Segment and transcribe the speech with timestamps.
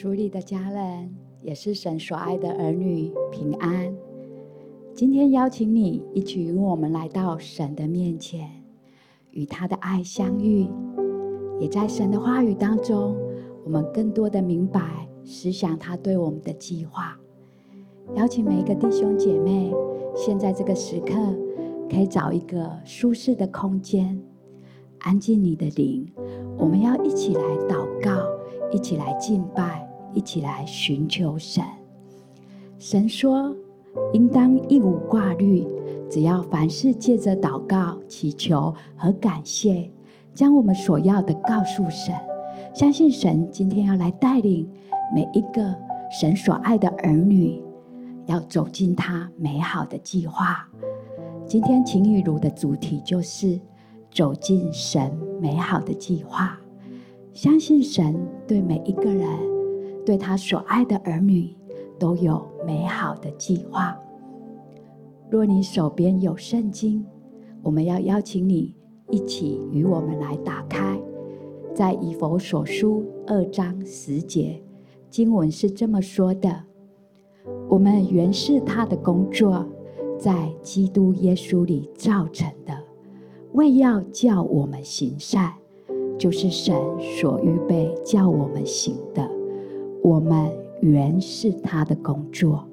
[0.00, 3.94] 主里的家人，也是神所爱的儿女，平安。
[4.94, 8.48] 今天邀请你一起与我们来到神的面前，
[9.30, 10.66] 与他的爱相遇，
[11.60, 13.14] 也在神的话语当中，
[13.62, 17.14] 我们更多的明白思想他对我们的计划。
[18.14, 19.70] 邀请每一个弟兄姐妹，
[20.16, 21.12] 现在这个时刻，
[21.90, 24.18] 可以找一个舒适的空间，
[25.00, 26.10] 安静你的灵，
[26.56, 28.26] 我们要一起来祷告，
[28.72, 29.79] 一起来敬拜。
[30.12, 31.62] 一起来寻求神。
[32.78, 33.54] 神说
[34.14, 35.66] ：“应当一无挂虑，
[36.10, 39.90] 只要凡事借着祷告、祈求和感谢，
[40.32, 42.14] 将我们所要的告诉神。
[42.74, 44.66] 相信神今天要来带领
[45.14, 45.74] 每一个
[46.10, 47.62] 神所爱的儿女，
[48.24, 50.66] 要走进他美好的计划。
[51.46, 53.60] 今天情雨如的主题就是
[54.10, 56.58] 走进神美好的计划。
[57.34, 59.28] 相信神对每一个人。”
[60.04, 61.54] 对他所爱的儿女
[61.98, 63.96] 都有美好的计划。
[65.30, 67.04] 若你手边有圣经，
[67.62, 68.74] 我们要邀请你
[69.10, 71.00] 一起与我们来打开，
[71.74, 74.62] 在以弗所书二章十节，
[75.08, 76.64] 经文是这么说的
[77.68, 79.64] ：“我们原是他的工作，
[80.18, 82.76] 在基督耶稣里造成的，
[83.52, 85.52] 为要叫我们行善，
[86.18, 89.30] 就是神所预备叫我们行的。”
[90.10, 92.64] 我们原是他的工作，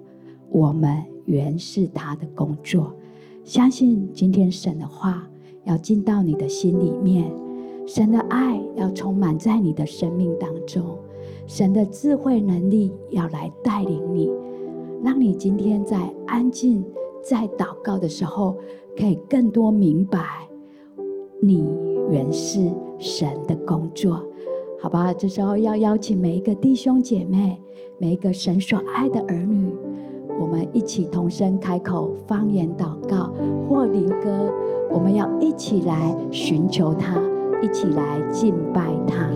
[0.49, 2.91] 我们原是他的工作。
[3.43, 5.29] 相信今天神的话
[5.63, 7.31] 要进到你的心里面，
[7.85, 10.83] 神的爱要充满在你的生命当中，
[11.45, 14.31] 神的智慧能力要来带领你，
[15.03, 16.83] 让你今天在安静
[17.21, 18.55] 在祷告的时候，
[18.97, 20.49] 可以更多明白，
[21.39, 21.71] 你
[22.09, 22.67] 原是
[22.97, 24.25] 神的工作。
[24.79, 27.59] 好吧，这时候要邀请每一个弟兄姐妹，
[27.97, 29.75] 每一个神所爱的儿女，
[30.39, 33.33] 我们一起同声开口方言祷告
[33.67, 34.53] 或灵歌，
[34.91, 37.19] 我们要一起来寻求他，
[37.61, 39.27] 一起来敬拜他。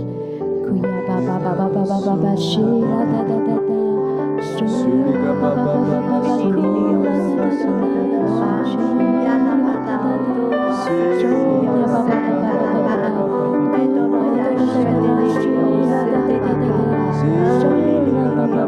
[18.51, 18.66] Sia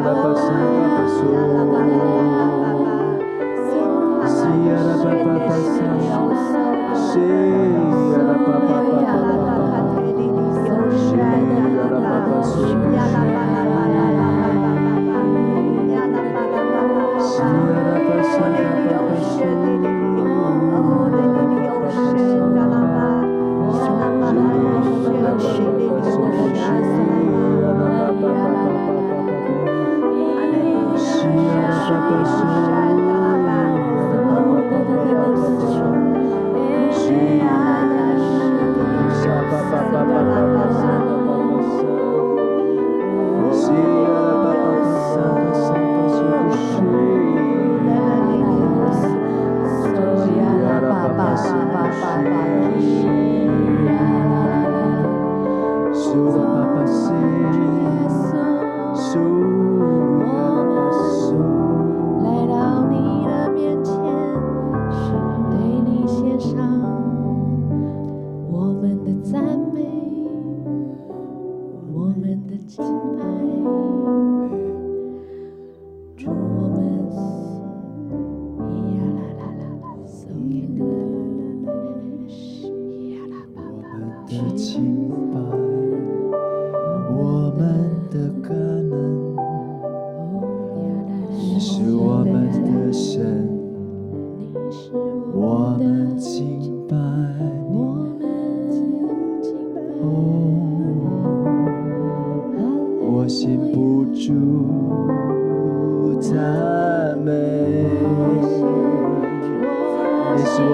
[0.00, 2.25] da passare da solo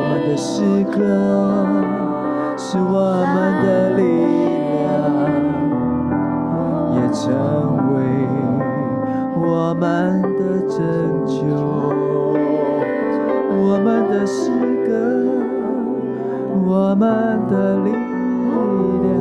[0.03, 0.99] 我们的诗歌
[2.57, 4.03] 是我们的力
[4.75, 4.83] 量
[6.93, 7.23] 也成
[7.95, 7.99] 为
[9.41, 10.77] 我们的拯
[11.25, 11.33] 救
[13.57, 14.51] 我们的诗
[14.85, 14.91] 歌
[16.67, 17.07] 我们
[17.49, 17.93] 的力
[19.03, 19.13] 量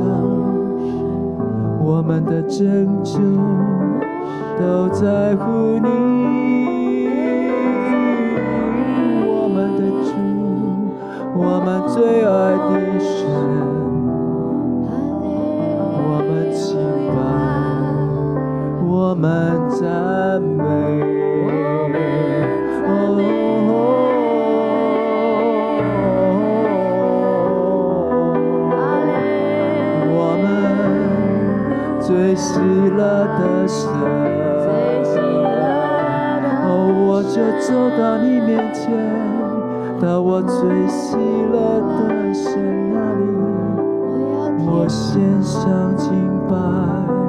[1.79, 3.19] 我们的拯救
[4.59, 6.60] 都在乎你
[11.35, 13.11] 我们最爱的神。
[18.83, 19.29] 我们
[19.69, 19.79] 赞
[20.41, 20.63] 美，
[30.07, 30.43] 我们
[31.99, 32.59] 最喜
[32.95, 32.99] 乐
[33.37, 33.89] 的神，
[36.63, 36.69] 哦，
[37.05, 37.67] 我就走
[37.97, 38.87] 到你面前，
[40.01, 43.23] 到我最喜乐的神那里，
[44.65, 46.09] 我献上敬
[46.49, 47.20] 拜。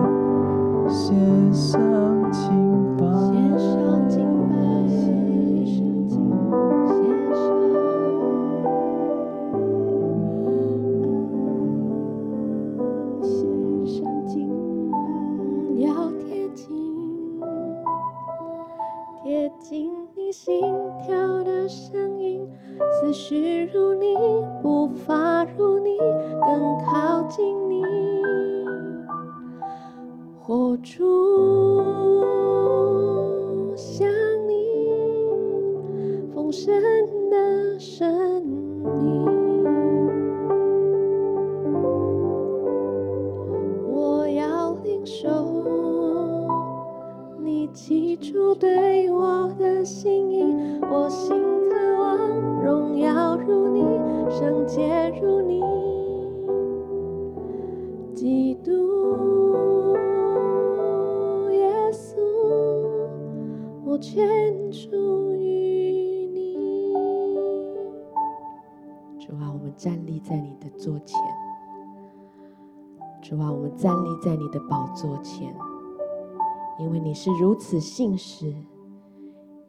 [77.25, 78.53] 是如此信实，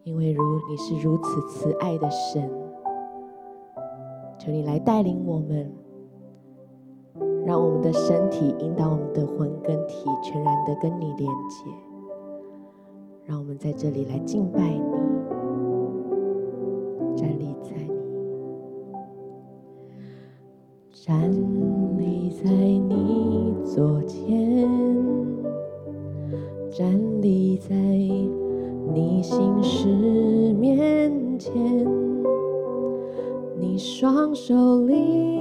[0.01, 2.49] 因为如你是如此慈爱的神，
[4.39, 5.71] 求你来带领我们，
[7.45, 11.69] 让我们的身体引导我们的魂跟体全然的跟你连接。
[13.23, 14.81] 让我们在这里来敬拜你，
[17.15, 17.93] 站立在你，
[20.91, 21.31] 站
[21.99, 24.42] 立在你左前，
[29.63, 31.53] 你心事面前，
[33.57, 35.32] 你双手里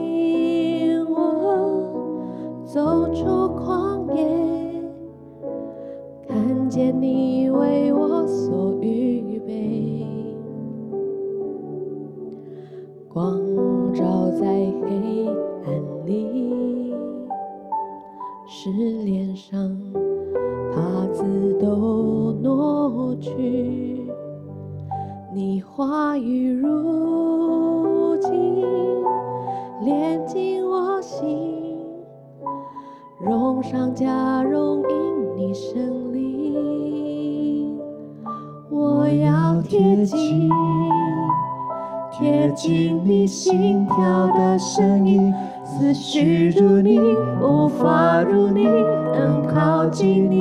[49.13, 50.41] 能，靠近你，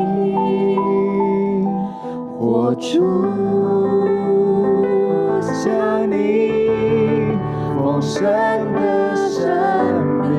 [2.38, 3.26] 活出
[5.42, 7.38] 像你
[7.76, 9.48] 丰盛的生
[10.18, 10.30] 命。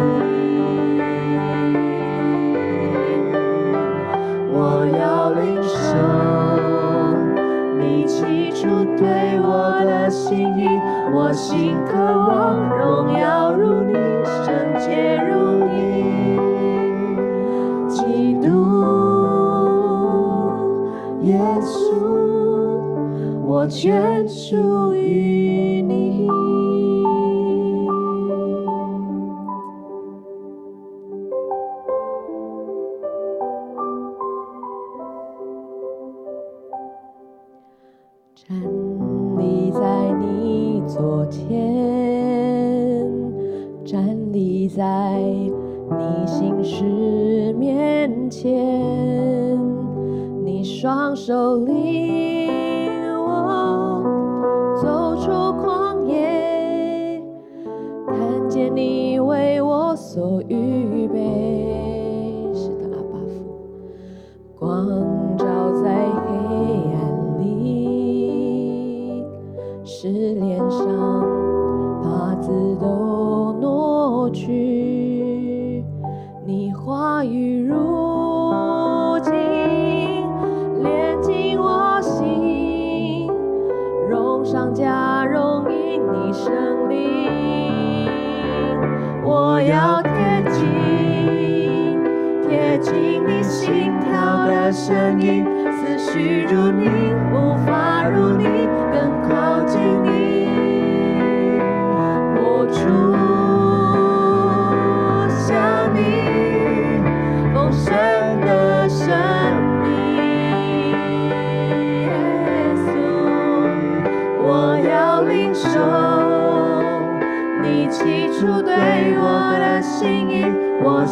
[4.54, 4.56] 我
[4.98, 5.72] 要领受。
[8.04, 9.06] 起初对
[9.40, 9.48] 我
[9.84, 10.66] 的心意，
[11.14, 14.44] 我心渴望荣耀如你，圣
[14.78, 15.41] 洁如
[23.52, 26.26] 我全属于你。
[38.34, 38.56] 站
[39.36, 41.46] 立在你左肩，
[43.84, 48.50] 站立在你心事面前，
[50.42, 52.31] 你双手离。
[70.82, 70.90] 上
[72.02, 75.84] 帕子次都挪去。
[76.44, 79.32] 你话语如金，
[80.82, 83.28] 炼净我心，
[84.10, 86.52] 荣上加绒，因你圣
[86.90, 88.10] 灵，
[89.24, 90.10] 我要贴
[90.50, 92.02] 近，
[92.42, 96.88] 贴近你心跳的声音，思绪如你，
[97.32, 98.30] 无法如，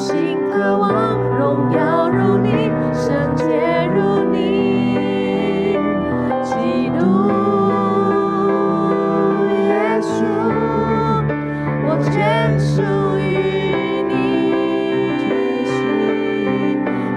[0.00, 3.44] 心渴望荣耀如你，圣洁
[3.94, 5.76] 如你，
[6.42, 7.04] 基督
[9.52, 10.24] 耶稣，
[11.84, 12.80] 我全属
[13.18, 14.10] 于你。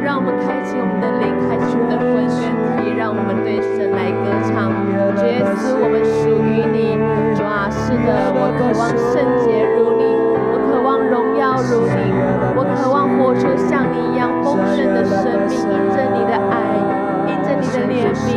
[0.03, 4.51] 让我们开启我们的灵，开启我们的魂跟体，让我们对神来歌唱。
[5.23, 6.99] 耶稣，我们属于你。
[7.33, 10.03] 主啊，是的，我渴望圣洁如你，
[10.51, 12.02] 我渴望荣耀如你。
[13.39, 16.55] 出像你一样丰盛的生命，因着你的爱，
[17.27, 18.31] 因着你的怜悯，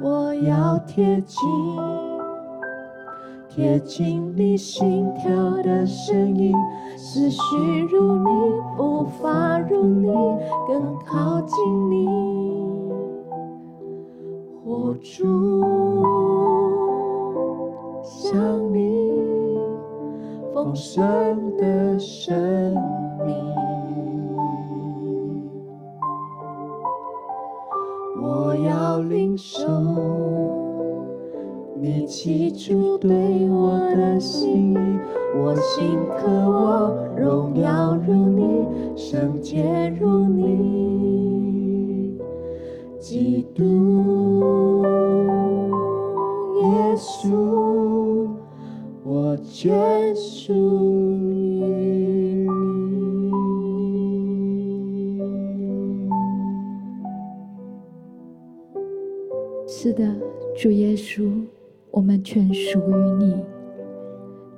[0.00, 1.38] 我要贴近，
[3.48, 6.54] 贴近你心跳的声音，
[6.96, 7.38] 思绪
[7.90, 8.28] 如你，
[8.76, 10.08] 步伐如你，
[10.66, 12.06] 更靠近你，
[14.64, 15.62] 活出
[18.02, 19.58] 想你
[20.54, 22.74] 丰盛的生
[23.24, 23.65] 命。
[28.64, 29.66] 要领受。
[31.78, 33.10] 你记住对
[33.50, 34.76] 我的心意，
[35.36, 42.18] 我心渴望荣耀如你，圣洁如你，
[42.98, 44.82] 基督
[46.62, 48.26] 耶稣，
[49.04, 51.15] 我眷属。
[59.86, 60.04] 是的，
[60.56, 61.30] 主耶稣，
[61.92, 63.36] 我们全属于你。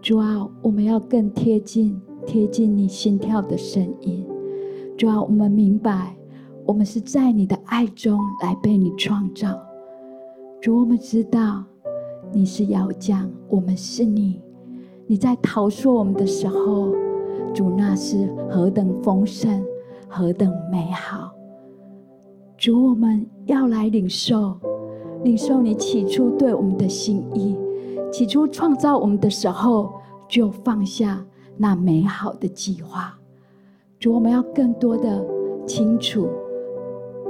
[0.01, 4.27] 主啊，我们要更贴近、贴近你心跳的声音。
[4.97, 6.17] 主啊，我们明白，
[6.65, 9.55] 我们是在你的爱中来被你创造。
[10.63, 11.63] 主，我们知道
[12.33, 14.41] 你是窑匠，我们是你。
[15.07, 16.95] 你在陶塑我们的时候，
[17.53, 19.63] 主，那是何等丰盛，
[20.09, 21.31] 何等美好。
[22.57, 24.59] 主，我们要来领受。
[25.25, 27.57] 领受你起初对我们的心意，
[28.13, 29.93] 起初创造我们的时候，
[30.29, 31.25] 就放下
[31.57, 33.19] 那美好的计划。
[33.99, 35.25] 主，我们要更多的
[35.67, 36.29] 清楚，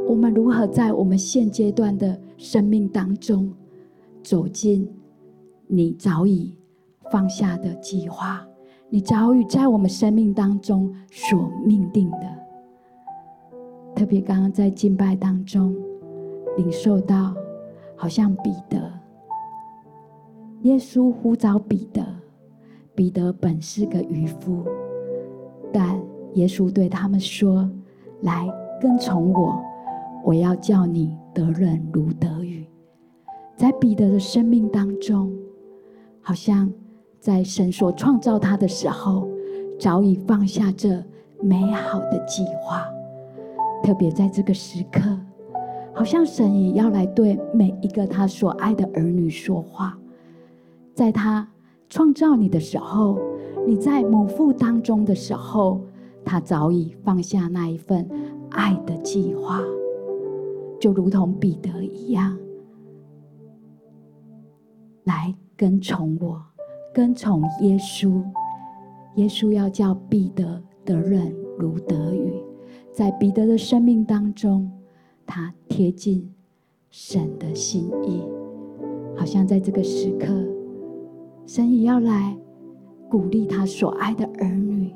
[0.06, 3.50] 我们如何在我们现阶段的生命当中，
[4.22, 4.86] 走进
[5.66, 6.54] 你早已
[7.10, 8.46] 放下的计划，
[8.90, 12.18] 你早已在我们生命当中所命定的。
[13.96, 15.74] 特别刚刚在敬拜当中，
[16.58, 17.34] 领受到。
[18.00, 18.80] 好像彼得，
[20.62, 22.00] 耶稣呼召彼得，
[22.94, 24.64] 彼得本是个渔夫，
[25.72, 26.00] 但
[26.34, 27.68] 耶稣对他们说
[28.22, 28.48] ：“来
[28.80, 29.60] 跟从我，
[30.24, 32.64] 我要叫你得人如得鱼。”
[33.56, 35.32] 在彼得的生命当中，
[36.20, 36.72] 好像
[37.18, 39.26] 在神所创造他的时候，
[39.76, 41.02] 早已放下这
[41.42, 42.86] 美好的计划，
[43.82, 45.18] 特别在这个时刻。
[45.98, 49.98] 好像神也要来对每一个他所爱的儿女说话。
[50.94, 51.48] 在他
[51.88, 53.18] 创造你的时候，
[53.66, 55.80] 你在母腹当中的时候，
[56.24, 58.08] 他早已放下那一份
[58.50, 59.60] 爱的计划，
[60.78, 62.38] 就如同彼得一样，
[65.02, 66.40] 来跟从我，
[66.94, 68.22] 跟从耶稣。
[69.16, 72.32] 耶稣要叫彼得得人如得鱼，
[72.92, 74.70] 在彼得的生命当中，
[75.26, 76.28] 他贴近
[76.90, 78.20] 神的心意，
[79.16, 80.26] 好像在这个时刻，
[81.46, 82.36] 神也要来
[83.08, 84.92] 鼓励他所爱的儿女，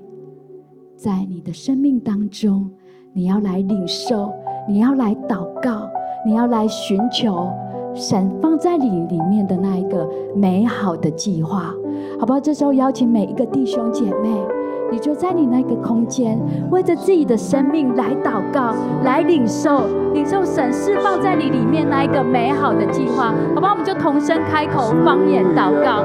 [0.97, 2.69] 在你的生命当中，
[3.13, 4.33] 你要来领受，
[4.69, 5.89] 你要来祷告，
[6.27, 7.49] 你要来寻求
[7.95, 11.73] 神放在你里面的那一个美好的计划。
[12.19, 12.41] 好不好？
[12.41, 14.37] 这时候邀请每一个弟兄姐妹，
[14.93, 16.39] 你就在你那个空间，
[16.71, 23.33] 为着自己的生命来祷告，来领受，领受神释放在你里面那一个美好的计划。
[23.55, 23.73] 好不好？
[23.73, 26.05] 我们就同声开口方言祷告。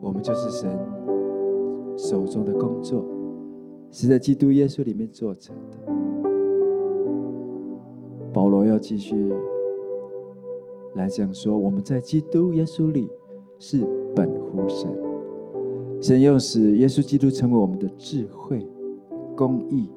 [0.00, 0.70] 我们就是神
[1.96, 3.04] 手中的工作，
[3.90, 5.76] 是在基督耶稣里面做成的。
[8.32, 9.32] 保罗要继续
[10.98, 13.08] 来讲说，我们在基督耶稣里
[13.60, 14.90] 是本乎神，
[16.02, 18.66] 神又使耶稣基督成为我们的智慧、
[19.36, 19.88] 公义、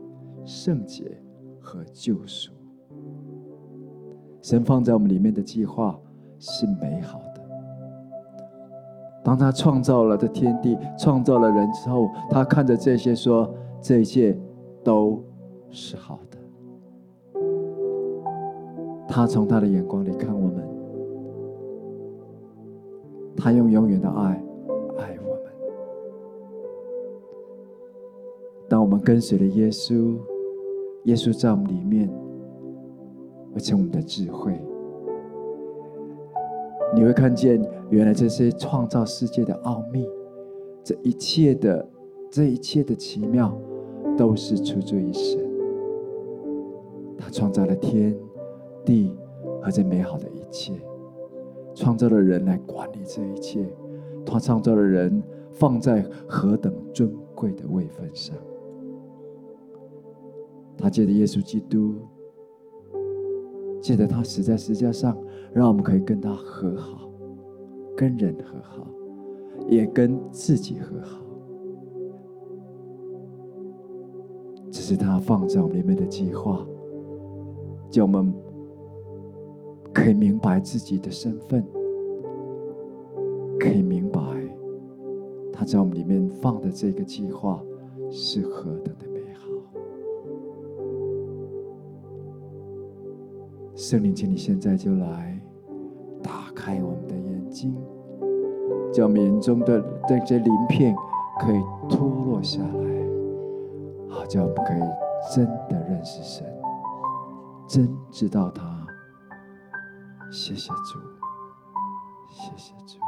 [0.46, 1.20] 圣洁
[1.60, 2.52] 和救赎。
[4.44, 6.00] 神放在我们里面的计划
[6.38, 7.42] 是美好的。
[9.24, 14.40] 当他创造了的天地，创造了人之后，他看着这些说：“这一切
[14.84, 15.20] 都
[15.72, 16.38] 是好的。”
[19.10, 20.64] 他从他的眼光里看我们，
[23.36, 24.44] 他用永远的爱
[24.98, 25.44] 爱我们。
[28.70, 30.18] 当我们跟随了耶稣，
[31.06, 32.10] 耶稣在我们里面，
[33.54, 34.60] 会成我们的智慧。
[36.94, 40.06] 你会看见，原来这些创造世界的奥秘，
[40.84, 41.88] 这一切的、
[42.30, 43.58] 这一切的奇妙，
[44.18, 45.40] 都是出自于神。
[47.18, 48.18] 他创造了天
[48.84, 49.16] 地
[49.62, 50.74] 和这美好的一切，
[51.82, 53.68] 创造了人来管理这一切。
[54.24, 58.36] 他创造了人放在何等尊贵的位分上。
[60.78, 61.96] 他借着耶稣基督。
[63.82, 65.18] 借着他死在十字架上，
[65.52, 67.10] 让我们可以跟他和好，
[67.98, 68.88] 跟人和好，
[69.68, 71.20] 也跟自己和好。
[74.70, 76.64] 这是他放在我们里面的计划，
[77.90, 78.32] 叫我们
[79.94, 81.64] 可以明白自己的身份，
[83.60, 84.20] 可以明白
[85.52, 87.62] 他在我们里面放的这个计划
[88.10, 89.48] 是何等的美好。
[93.76, 95.40] 圣灵，请你现在就来
[96.24, 97.76] 打开我们的眼睛，
[98.94, 100.96] 叫我们眼中的这些鳞片
[101.40, 103.08] 可以脱落下来，
[104.08, 106.46] 好叫我们可以真的认识神，
[107.68, 108.71] 真知道他。
[110.32, 111.00] 谢谢主，
[112.30, 113.01] 谢谢主。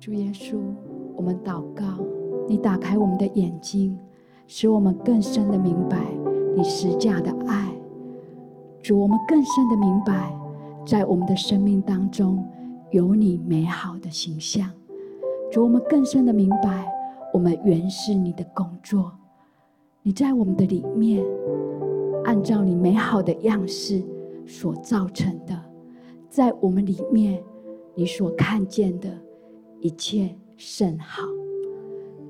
[0.00, 0.58] 主耶稣，
[1.14, 1.84] 我们祷告，
[2.48, 3.98] 你打开我们的眼睛，
[4.46, 5.98] 使我们更深的明白
[6.56, 7.70] 你实价的爱。
[8.82, 10.34] 主，我们更深的明白，
[10.86, 12.42] 在我们的生命当中
[12.90, 14.70] 有你美好的形象。
[15.52, 16.90] 主，我们更深的明白，
[17.34, 19.12] 我们原是你的工作。
[20.00, 21.22] 你在我们的里面，
[22.24, 24.02] 按照你美好的样式
[24.46, 25.54] 所造成的，
[26.30, 27.42] 在我们里面，
[27.94, 29.10] 你所看见的
[29.80, 31.22] 一切甚好。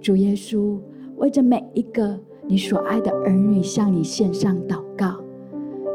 [0.00, 0.78] 主耶稣，
[1.16, 5.16] 为着每一个你所爱的儿女，向你献上祷告。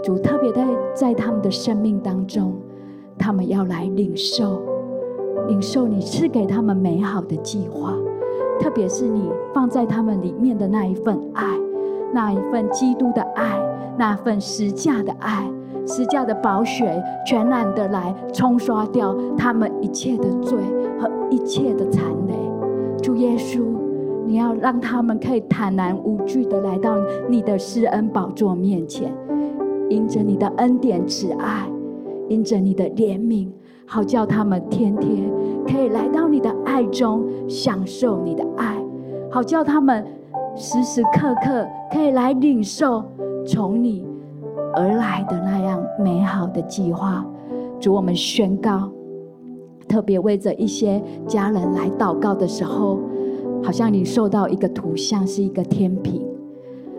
[0.04, 2.56] 主特别在在他们的生命当中，
[3.18, 4.62] 他们要来领受，
[5.48, 7.96] 领受你赐给他们美好的计划，
[8.60, 11.58] 特别是你放在他们里面的那一份爱，
[12.14, 13.58] 那一份基督的爱，
[13.98, 15.50] 那份十架的爱，
[15.88, 20.60] 十架的宝血，全然的来冲刷掉他们一切的罪
[21.00, 22.34] 和一切的残累。
[23.02, 23.64] 主耶稣，
[24.26, 26.98] 你要让他们可以坦然无惧的来到
[27.30, 29.14] 你的施恩宝座面前。
[29.88, 31.70] 因着你的恩典慈爱，
[32.28, 33.48] 因着你的怜悯，
[33.86, 35.32] 好叫他们天天
[35.68, 38.82] 可以来到你的爱中，享受你的爱；
[39.30, 40.04] 好叫他们
[40.56, 43.04] 时时刻刻可以来领受
[43.46, 44.04] 从你
[44.74, 47.24] 而来的那样美好的计划。
[47.80, 48.90] 主，我们宣告，
[49.88, 53.00] 特别为着一些家人来祷告的时候，
[53.64, 56.22] 好像你受到一个图像，是一个天平，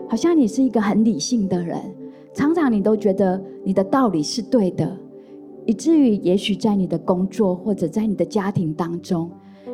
[0.09, 1.77] 好像你是一个很理性的人。
[2.33, 4.95] 常常你都觉得你的道理是对的，
[5.65, 9.29] 以至于也许在你的工作或者在你的家庭当中，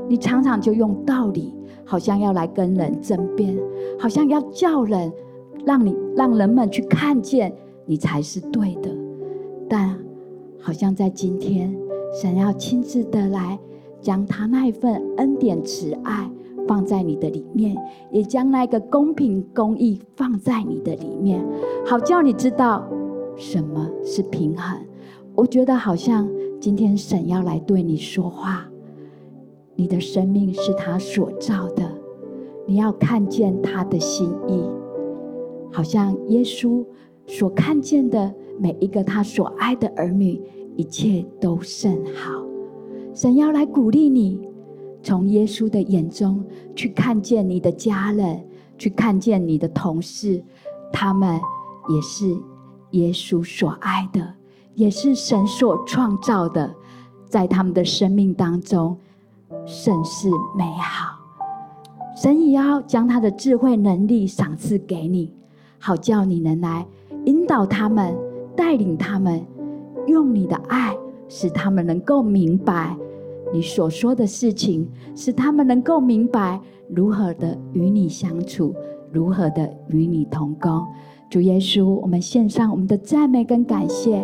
[0.08, 3.58] 你常常就用道理，好像要来跟人争辩，
[4.00, 5.12] 好像要叫人
[5.66, 7.54] 让你让人们去看见
[7.86, 8.90] 你才是对的。
[9.68, 9.98] 但
[10.60, 11.76] 好像在今天，
[12.14, 13.60] 神要亲自的来
[14.00, 16.30] 将他那一份恩典慈爱。
[16.66, 17.76] 放在你的里面，
[18.10, 21.46] 也将那个公平公义放在你的里面，
[21.86, 22.88] 好叫你知道
[23.36, 24.80] 什么是平衡。
[25.36, 26.26] 我觉得好像
[26.62, 28.66] 今天神要来对你说话，
[29.76, 31.84] 你的生命是他所造的，
[32.66, 34.64] 你要看见他的心意，
[35.70, 36.82] 好像耶稣
[37.28, 40.42] 所看见的每一个他所爱的儿女，
[40.76, 42.44] 一切都甚好。
[43.14, 44.40] 神要来鼓励你。
[45.06, 46.42] 从耶稣的眼中
[46.74, 48.42] 去看见你的家人，
[48.78, 50.42] 去看见你的同事，
[50.94, 51.38] 他们
[51.90, 52.34] 也是
[52.92, 54.34] 耶稣所爱的，
[54.76, 56.74] 也是神所创造的，
[57.28, 58.98] 在他们的生命当中
[59.66, 61.20] 甚是美好。
[62.16, 65.34] 神也要将他的智慧能力赏赐给你，
[65.80, 66.88] 好叫你能来
[67.26, 68.16] 引导他们，
[68.56, 69.46] 带领他们，
[70.08, 70.96] 用你的爱
[71.28, 72.96] 使他们能够明白。
[73.52, 78.74] 你所说的事情，使他们能够明白如何的与你相处，
[79.12, 80.84] 如何的与你同工。
[81.30, 84.24] 主耶稣，我们献上我们的赞美跟感谢，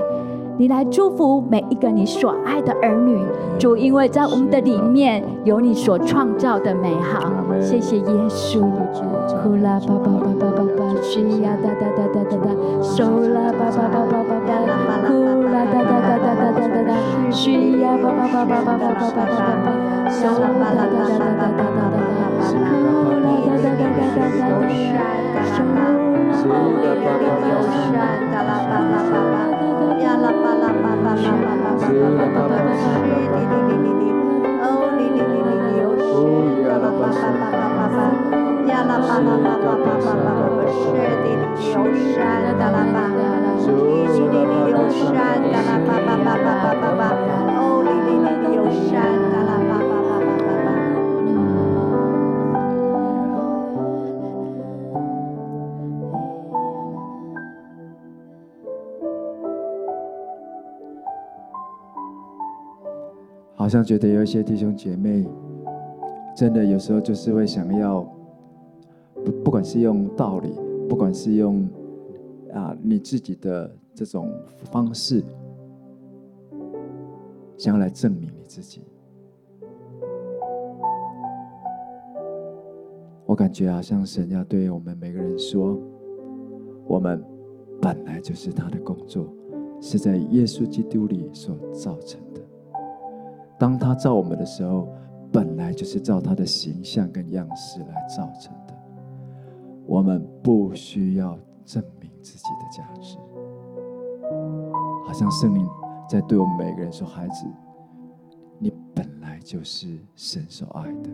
[0.57, 3.19] 你来祝福每一个你所爱的儿女。
[3.59, 7.31] 主，因为在我们的里面有你所创造的美好。
[7.61, 8.61] 谢谢耶稣。
[9.43, 16.95] 呼啦巴巴巴巴巴巴，需要哒哒哒哒哒哒，收啦巴巴巴巴巴巴，呼哒哒哒哒哒哒哒哒，
[17.31, 19.27] 需呀巴巴巴巴巴巴巴巴
[19.59, 19.67] 巴，
[20.09, 21.99] 收啦巴啦哒哒哒哒哒哒哒，
[22.39, 23.27] 呼啦
[23.59, 24.71] 哒哒哒哒哒，
[26.31, 29.35] 收啦巴啦哒啦巴啦巴巴，
[29.99, 32.71] 呀啦巴啦巴巴巴巴巴巴巴巴巴，
[33.03, 34.03] 哩哩哩哩哩，
[34.63, 34.63] 哦
[34.95, 36.07] 哩哩哩哩哩，哦是
[36.69, 37.99] 啦啦巴巴巴巴巴巴。
[38.71, 41.43] 呀啦巴啦巴巴巴巴巴巴巴，是的哩哩
[41.75, 41.77] 哦
[42.15, 42.17] 山
[42.57, 42.97] 哒啦巴，
[43.59, 43.99] 哦哦
[63.55, 65.27] 好像觉得有一些弟兄姐妹
[66.35, 68.01] 真的有时候就是会想要
[69.25, 70.49] 不不管是用道理
[70.87, 71.67] 不管是用
[72.53, 74.31] 啊你自己的这种
[74.71, 75.23] 方式，
[77.57, 78.81] 想要来证明你自己，
[83.25, 85.77] 我感觉好像神要对我们每个人说：
[86.87, 87.23] 我们
[87.81, 89.27] 本来就是他的工作，
[89.79, 92.41] 是在耶稣基督里所造成的。
[93.57, 94.87] 当他造我们的时候，
[95.31, 98.73] 本来就是照他的形象跟样式来造成的。
[99.85, 103.17] 我们不需要证明自己的价值，
[105.05, 105.67] 好像圣灵
[106.07, 107.45] 在对我们每个人说：“孩子，
[108.57, 111.09] 你本来就是神所爱的，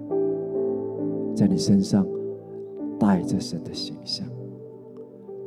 [1.35, 2.05] 在你身上
[2.99, 4.27] 带着神的形象，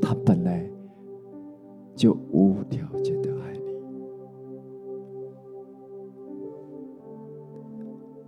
[0.01, 0.65] 他本来
[1.95, 3.61] 就无条件的爱你。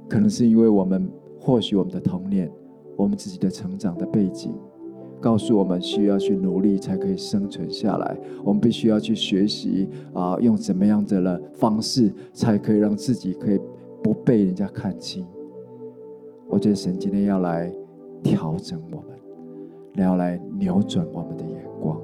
[0.08, 2.50] 可能是因为我们，或许我们的童年，
[2.96, 4.52] 我们自己的成长的背景，
[5.20, 8.18] 告诉我们需要去努力才可以生存下来。
[8.42, 13.60] 我们必须要去学习啊，用怎么样子的方式才可以让自己可以
[14.02, 15.26] 不被人家看轻。
[16.48, 17.72] 我觉得神今天要来
[18.22, 22.00] 调整我们，要来扭转我们的眼光，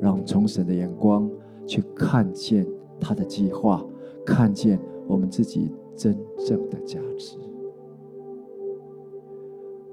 [0.00, 1.30] 让从神的眼光
[1.66, 2.66] 去看见
[2.98, 3.84] 他的计划，
[4.24, 7.36] 看见我们自己真正的价值。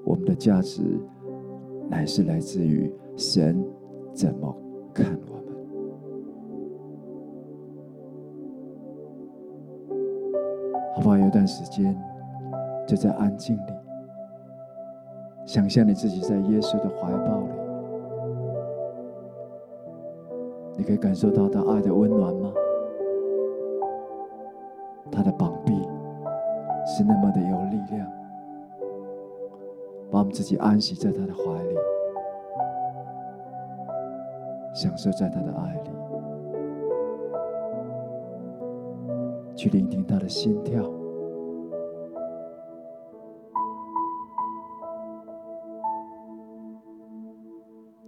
[0.05, 0.81] 我们的价值。
[1.89, 3.65] 乃是来自于神
[4.13, 4.55] 怎么
[4.93, 5.43] 看我们，
[10.95, 11.17] 好不好？
[11.17, 11.97] 有段时间
[12.87, 13.73] 就在安静里，
[15.45, 17.47] 想象你自己在耶稣的怀抱里，
[20.77, 22.53] 你可以感受到他爱的温暖吗？
[25.11, 25.73] 他的膀臂
[26.85, 27.66] 是那么的有力。
[30.27, 31.75] 们自己安息在他的怀里，
[34.73, 35.89] 享受在他的爱里，
[39.55, 40.83] 去聆听他的心跳，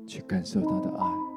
[0.05, 1.28] 去感受他的爱。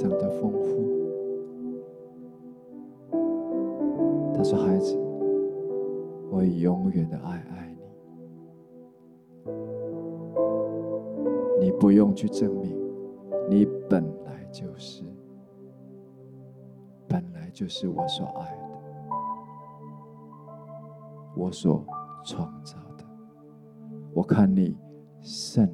[0.00, 0.80] 常的丰富。
[4.34, 4.96] 他说：“孩子，
[6.30, 7.82] 我以永远的爱爱你。
[11.60, 12.74] 你不用去证明，
[13.50, 15.04] 你本来就是，
[17.06, 18.80] 本来就是我所爱的，
[21.36, 21.84] 我所
[22.24, 23.04] 创造的。
[24.14, 24.74] 我看你
[25.20, 25.70] 甚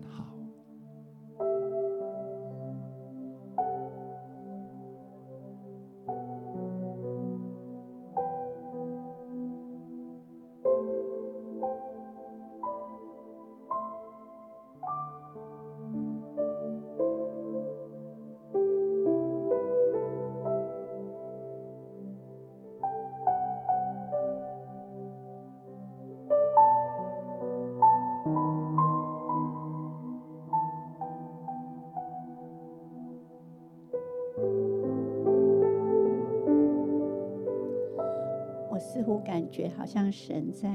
[39.51, 40.69] 觉好像神在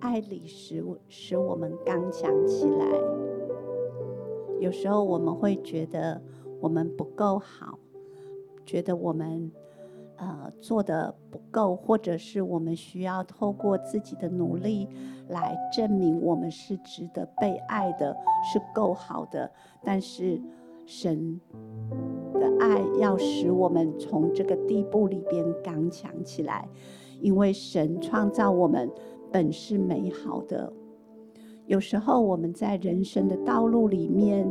[0.00, 2.86] 爱里使使我们刚强起来。
[4.60, 6.20] 有时候我们会觉得
[6.60, 7.78] 我们不够好，
[8.64, 9.50] 觉得我们
[10.16, 14.88] 呃做的不够，或者是我们需要透过自己的努力
[15.28, 18.16] 来证明我们是值得被爱的，
[18.50, 19.50] 是够好的。
[19.84, 20.40] 但是
[20.86, 21.38] 神
[22.32, 26.68] 的爱要使我们从这个地步里边刚强起来。
[27.26, 28.88] 因为神创造我们
[29.32, 30.72] 本是美好的，
[31.66, 34.48] 有时候我们在人生的道路里面，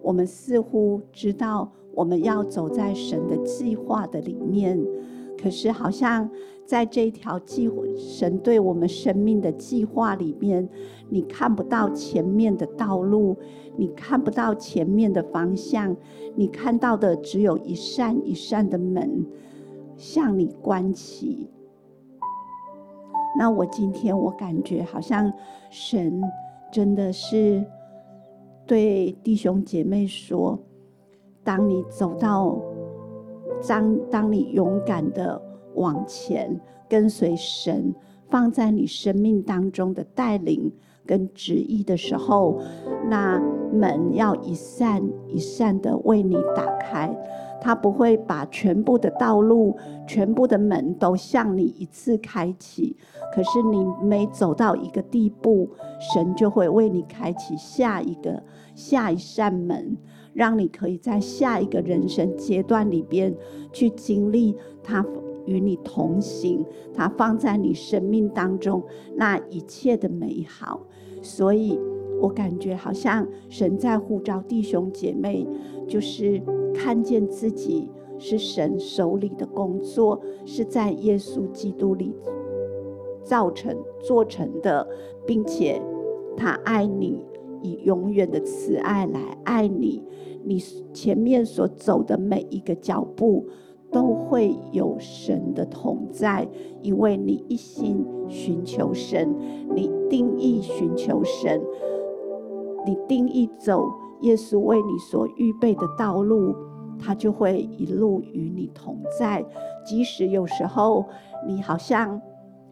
[0.00, 4.82] 我们似乎知道我们要走在神的计划的里面，
[5.36, 6.30] 可是好像
[6.64, 10.66] 在这条计，神对我们生命的计划里面，
[11.10, 13.36] 你看不到前面的道路，
[13.76, 15.94] 你看不到前面的方向，
[16.34, 19.26] 你看到的只有一扇一扇的门。
[19.98, 21.50] 向你关起。
[23.38, 25.30] 那我今天我感觉好像
[25.70, 26.22] 神
[26.72, 27.62] 真的是
[28.64, 30.58] 对弟兄姐妹说：
[31.44, 32.58] 当你走到，
[33.68, 35.40] 当当你勇敢的
[35.74, 36.58] 往前
[36.88, 37.94] 跟随神
[38.28, 40.72] 放在你生命当中的带领
[41.04, 42.60] 跟旨意的时候，
[43.08, 43.40] 那
[43.72, 47.14] 门要一扇一扇的为你打开。
[47.60, 52.96] 他不会把全部的道路、全部的门都向你一次开启，
[53.34, 55.68] 可是你每走到一个地步，
[56.12, 58.42] 神就会为你开启下一个、
[58.74, 59.96] 下一扇门，
[60.32, 63.34] 让你可以在下一个人生阶段里边
[63.72, 65.04] 去经历他
[65.46, 68.82] 与你同行，他放在你生命当中
[69.16, 70.80] 那一切的美好。
[71.20, 71.78] 所以
[72.20, 75.46] 我感觉好像神在呼召弟兄姐妹，
[75.88, 76.40] 就是
[76.74, 82.14] 看见自己是神手里的工作，是在耶稣基督里
[83.22, 84.86] 造成、做成的，
[85.26, 85.80] 并且
[86.36, 87.24] 他爱你，
[87.62, 90.04] 以永远的慈爱来爱你。
[90.44, 90.58] 你
[90.92, 93.44] 前面所走的每一个脚步，
[93.90, 96.48] 都会有神的同在，
[96.82, 99.34] 因为你一心寻求神，
[99.74, 101.60] 你定义寻求神，
[102.86, 103.90] 你定义走
[104.20, 106.54] 耶稣为你所预备的道路，
[106.98, 109.44] 他就会一路与你同在。
[109.84, 111.04] 即使有时候
[111.46, 112.20] 你好像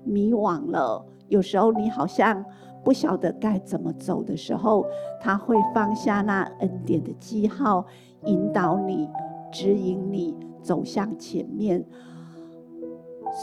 [0.05, 2.45] 迷惘了，有时候你好像
[2.85, 4.85] 不晓得该怎么走的时候，
[5.21, 7.87] 他会放下那恩典的记号，
[8.25, 9.09] 引导你，
[9.53, 10.35] 指引你。
[10.63, 11.87] 走向前面，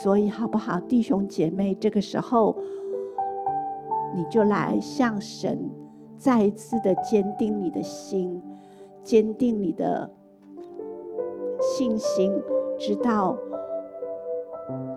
[0.04, 1.74] 所以好不好，弟兄姐妹？
[1.74, 2.54] 这个时候，
[4.14, 5.58] 你就来向神
[6.24, 8.42] 再一次的坚定你的心，
[9.04, 10.10] 坚定你的
[11.60, 12.32] 信心，
[12.80, 13.38] 知道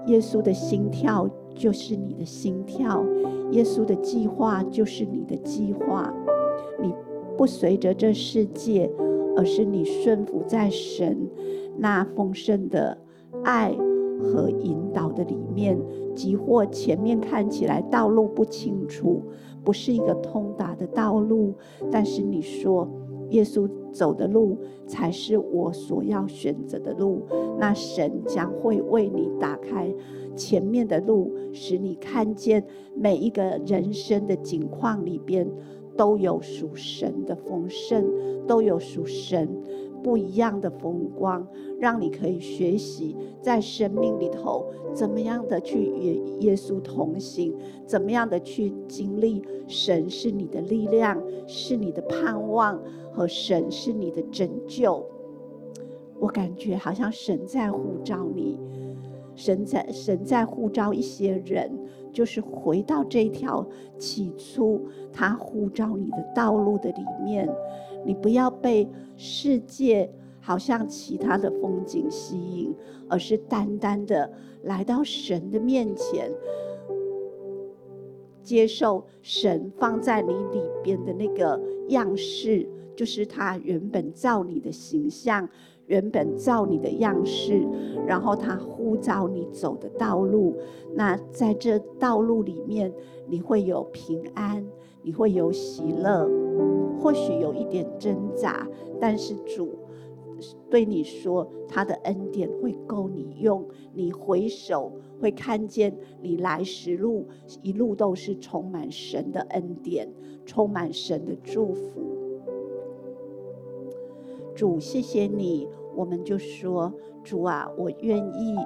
[0.06, 3.04] 耶稣的心跳就是你的心跳，
[3.50, 6.14] 耶稣的计划就是你的计划。
[6.80, 6.94] 你
[7.36, 8.88] 不随着这世界，
[9.36, 11.28] 而是你顺服在神。
[11.76, 12.96] 那丰盛的
[13.42, 13.76] 爱
[14.22, 15.76] 和引导的里面，
[16.14, 19.24] 即或前面看起来道路不清楚，
[19.66, 21.52] 不是一个通达的道路，
[21.90, 22.88] 但是你说
[23.31, 27.26] 耶稣走的路才是我所要选择的路，
[27.59, 29.92] 那神将会为你打开
[30.37, 35.50] 前面的路，使你看见每一个人生的景况里边
[35.96, 38.07] 都有属神的丰盛，
[38.46, 39.48] 都有属神。
[40.07, 41.45] 不一样的风光，
[41.81, 44.64] 让你可以学习在生命里头
[44.95, 47.53] 怎么样的去与耶稣同行，
[47.85, 52.81] 怎么样的去经历神是你的力量，是你的盼望，
[53.12, 55.05] 和神是你的拯救。
[56.21, 58.61] 我感觉好像神在呼召你，
[59.35, 61.69] 神在神在呼召一些人，
[62.12, 63.66] 就是回到这条
[63.99, 64.81] 起初
[65.12, 67.49] 他呼召你的道路的里面。
[68.05, 72.74] 你不要被世界好像其他的风景吸引，
[73.09, 74.31] 而是单单的
[74.62, 76.31] 来到神的面前，
[78.42, 85.48] 接受神放在你里边的那个样式，就是他原本造你的形象，
[85.87, 87.66] 原本造你的样式，
[88.07, 90.57] 然后他呼召你走的道路。
[90.94, 92.92] 那在这道路里面，
[93.26, 94.64] 你会有平安，
[95.02, 96.29] 你会有喜乐。
[97.00, 98.66] 或许有一点挣扎，
[99.00, 99.78] 但是主
[100.68, 103.64] 对你说，他的恩典会够你用。
[103.94, 107.26] 你回首会看见，你来时路
[107.62, 110.09] 一路都是充满神的恩典，
[110.44, 112.02] 充满神的祝福。
[114.54, 118.56] 主，谢谢你，我们就说，主啊，我愿意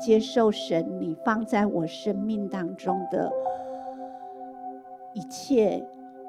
[0.00, 3.32] 接受神你放在我生命当中的
[5.14, 5.84] 一切。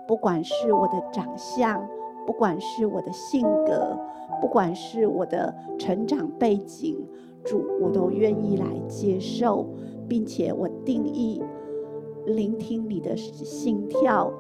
[0.07, 1.85] 不管是我的长相，
[2.25, 3.97] 不管是我的性格，
[4.39, 6.97] 不管是我的成长背景，
[7.43, 9.65] 主，我都愿意来接受，
[10.07, 11.43] 并且我定义
[12.25, 14.31] 聆听你的心跳，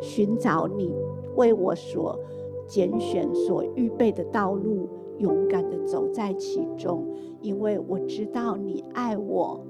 [0.00, 0.90] 寻找你
[1.36, 2.18] 为我所
[2.66, 4.88] 拣选、所预备的道路，
[5.18, 7.06] 勇敢的走在其中，
[7.42, 9.60] 因为我知道你爱我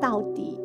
[0.00, 0.58] 到底。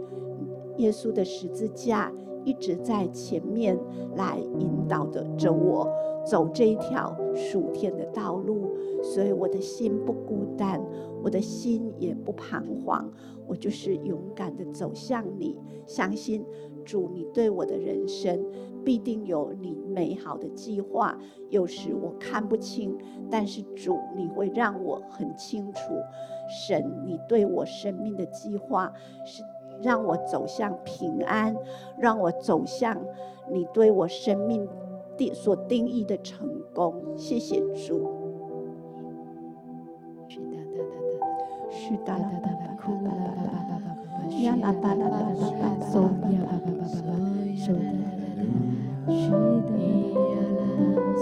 [0.78, 2.12] 耶稣的十字架。
[2.48, 3.78] 一直在前面
[4.16, 5.06] 来引导
[5.38, 5.86] 着我
[6.26, 8.74] 走这一条属天的道路，
[9.04, 10.82] 所以我的心不孤单，
[11.22, 13.12] 我的心也不彷徨，
[13.46, 16.46] 我就是勇敢的走向你，相信
[16.86, 18.42] 主，你对我的人生
[18.82, 21.20] 必定有你美好的计划。
[21.50, 22.98] 有时我看不清，
[23.30, 25.80] 但是主，你会让我很清楚，
[26.66, 28.94] 神，你对我生命的计划
[29.26, 29.44] 是。
[29.82, 31.56] 让我走向平安，
[31.98, 32.98] 让我走向
[33.52, 34.68] 你对我生命
[35.16, 36.94] 定所定义的成功。
[37.16, 38.12] 谢谢主。
[40.30, 40.58] 是的，
[41.70, 42.18] 是的，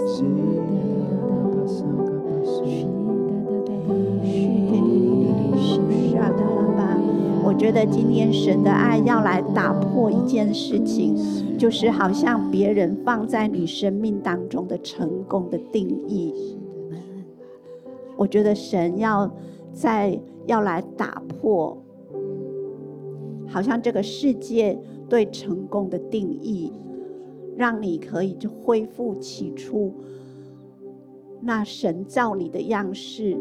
[0.06, 1.05] 是的，
[7.46, 11.16] 我觉得今天神的爱要来打破一件事情，
[11.60, 16.34] 就是好像别人放在你生命当中的成功的定义。
[18.18, 19.32] 我觉得神要
[19.72, 21.78] 在要来打破，
[23.48, 24.76] 好像这个世界
[25.08, 26.74] 对成功的定义，
[27.56, 29.94] 让你可以就恢复起初
[31.42, 33.38] 那神造你的样式，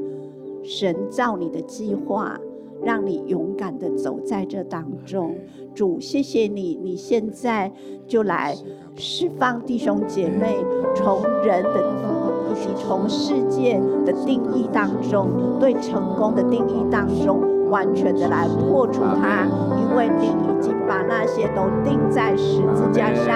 [0.62, 2.38] 神造你的计划，
[2.84, 5.34] 让你勇敢的走在这当中。
[5.74, 7.72] 主，谢谢你，你现在
[8.06, 8.54] 就来
[8.96, 10.56] 释放弟兄姐妹，
[10.94, 11.94] 从人的
[12.50, 19.44] 以及从世界的定义当中，对成功的定义当中，完全的来破除它，
[19.80, 23.26] 因为你已经把那些都钉在十字架上。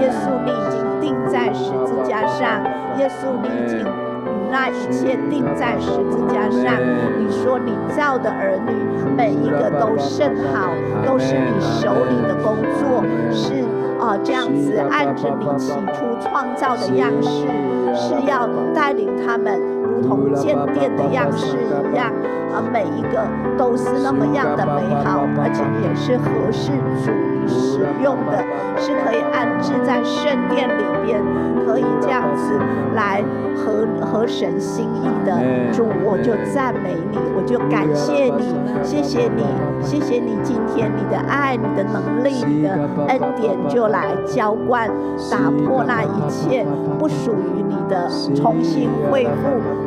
[0.00, 2.62] 耶稣，你已经钉在十字架上。
[2.98, 4.07] 耶稣，你已经与
[4.50, 6.80] 那一切钉在十字架上。
[7.18, 8.72] 你说你造的儿女
[9.16, 10.70] 每一个都甚好，
[11.06, 13.64] 都是你手里的工作，是
[14.00, 17.46] 啊、这样子按着你起初创造的样式，
[17.94, 21.56] 是要带领他们如同建殿的样式
[21.92, 22.12] 一样。
[22.48, 23.26] 啊，每一个
[23.58, 26.70] 都是那么样的美好，而且也是合适
[27.04, 28.42] 主你使用的，
[28.80, 31.20] 是可以安置在圣殿里边，
[31.66, 32.52] 可以这样子
[32.94, 33.22] 来
[33.56, 35.36] 合合神心意的。
[35.72, 39.44] 主，我就赞美你，我就感谢你，谢谢你，
[39.82, 42.70] 谢谢你，今天你的爱、你的能力、你的
[43.08, 44.88] 恩典就来浇灌，
[45.30, 46.64] 打破那一切
[46.98, 49.30] 不属于你的，重新恢复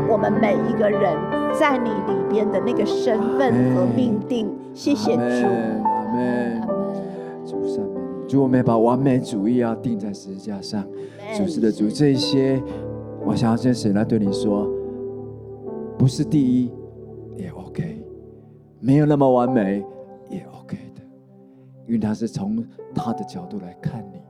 [0.07, 1.15] 我们每一个人。
[1.53, 5.47] 在你里边的那个身份和命定，谢谢主。
[8.32, 10.88] 主我们把完美主义要定在十字架上。
[11.36, 12.63] 主是的主，这一些，
[13.25, 14.69] 我想要先神来对你说，
[15.97, 16.71] 不是第一
[17.36, 18.01] 也 OK，
[18.79, 19.84] 没有那么完美
[20.29, 21.01] 也 OK 的，
[21.86, 22.65] 因为他是从
[22.95, 24.21] 他的角度来看你，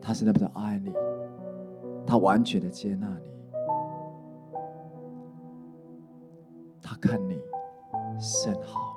[0.00, 0.92] 他是那么的爱你，
[2.04, 3.30] 他完全的接纳你。
[6.82, 7.38] 他看你
[8.18, 8.91] 甚好。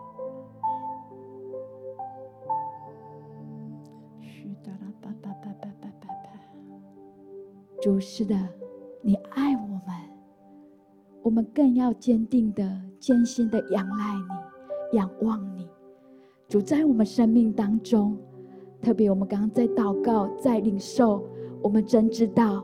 [7.86, 8.36] 主是的，
[9.04, 9.82] 你爱我们，
[11.22, 12.68] 我们更要坚定的、
[13.00, 15.70] 艰辛的仰赖你、仰望你。
[16.48, 18.18] 主在我们生命当中，
[18.82, 21.24] 特别我们刚刚在祷告、在领受，
[21.62, 22.64] 我们真知道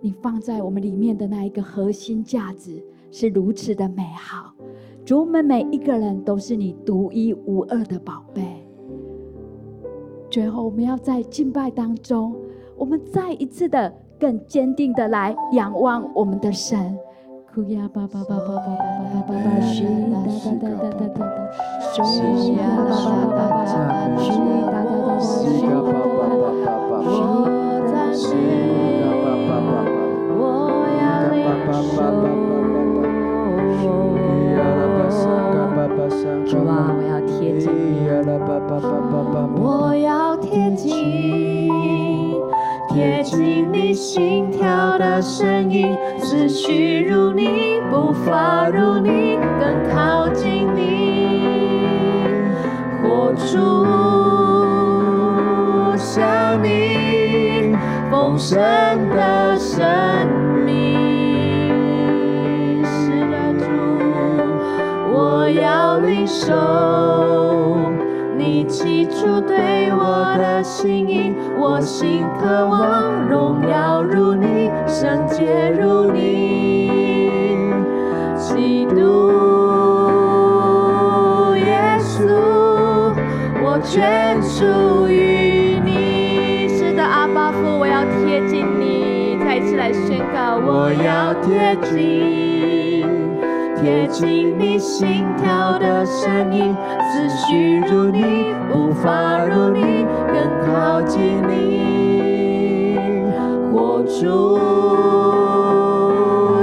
[0.00, 2.82] 你放在我们里面的那一个核心价值。
[3.10, 4.54] 是如此的美好，
[5.04, 8.66] 主，我们每一个人都是你独一无二的宝贝。
[10.30, 12.34] 最后，我们要在敬拜当中，
[12.78, 16.96] 我们再一次的更坚定的来仰望我们的神。
[17.52, 17.60] 主
[36.68, 38.06] 啊，我要贴近你，
[39.60, 40.11] 我要
[45.22, 52.40] 声音，思绪如你，步伐如你，更靠近你，
[53.02, 53.56] 活出
[55.96, 57.76] 像你
[58.10, 58.58] 丰盛
[59.10, 59.78] 的生
[60.66, 60.92] 命。
[65.54, 66.50] 要领受
[68.62, 77.58] 你起初对我的心意，我心渴望荣耀如你，圣洁如你，
[78.38, 78.94] 基督
[81.56, 82.22] 耶稣，
[83.64, 86.68] 我全属于你。
[86.68, 93.10] 是的，阿爸父，我要贴近你，再一次来宣告，我要贴近。
[93.82, 96.74] 贴近你心跳的声音，
[97.10, 100.34] 思绪如你，无法如你，更
[100.66, 102.98] 靠近你，
[103.70, 104.58] 活出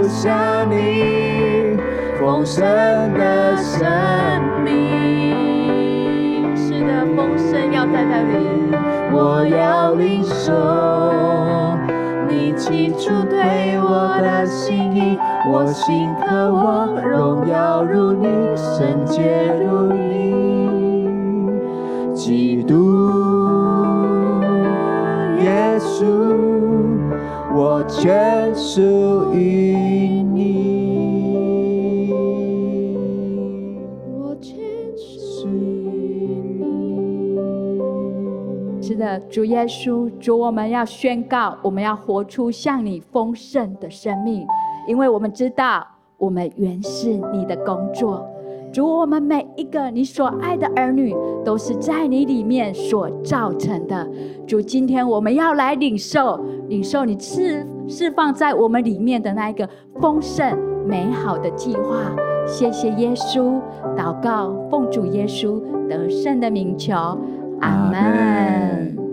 [0.08, 1.78] 像你
[2.20, 2.66] 丰盛
[3.14, 3.88] 的生
[4.64, 4.74] 命。
[6.56, 8.36] 是的，丰盛要在那里，
[9.12, 10.52] 我要领受
[15.48, 21.48] 我心渴望荣耀如你，圣洁如你，
[22.14, 22.76] 基督
[25.42, 26.04] 耶稣，
[27.56, 32.12] 我全属于你，
[34.12, 34.58] 我全
[34.98, 37.40] 属于你。
[38.82, 44.46] 是的，主耶稣，主，我们要宣告，我们要活出像你丰盛的生命。
[44.90, 45.86] 因为我们知道，
[46.18, 48.28] 我们原是你的工作，
[48.74, 51.16] 主，我们每一个你所爱的儿女，
[51.46, 54.10] 都是在你里面所造成的。
[54.48, 59.70] 主，今天我们要来领受，领受你释释放在我们里面的那一个
[60.02, 62.12] 丰盛美好的计划。
[62.48, 63.62] 谢谢耶稣，
[63.96, 66.96] 祷告奉主耶稣得胜的名求，
[67.62, 69.09] 阿门。